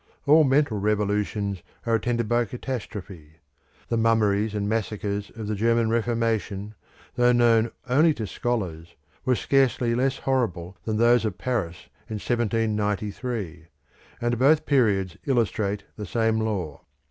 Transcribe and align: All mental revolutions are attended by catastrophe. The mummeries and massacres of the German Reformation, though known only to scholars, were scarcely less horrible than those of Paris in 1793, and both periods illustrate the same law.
All 0.25 0.43
mental 0.43 0.79
revolutions 0.79 1.61
are 1.85 1.93
attended 1.93 2.27
by 2.27 2.45
catastrophe. 2.45 3.33
The 3.89 3.97
mummeries 3.97 4.55
and 4.55 4.67
massacres 4.67 5.31
of 5.35 5.45
the 5.45 5.53
German 5.53 5.91
Reformation, 5.91 6.73
though 7.13 7.31
known 7.31 7.69
only 7.87 8.11
to 8.15 8.25
scholars, 8.25 8.95
were 9.25 9.35
scarcely 9.35 9.93
less 9.93 10.17
horrible 10.17 10.75
than 10.85 10.97
those 10.97 11.23
of 11.23 11.37
Paris 11.37 11.85
in 12.09 12.15
1793, 12.15 13.67
and 14.19 14.39
both 14.39 14.65
periods 14.65 15.17
illustrate 15.27 15.83
the 15.97 16.07
same 16.07 16.39
law. 16.39 16.81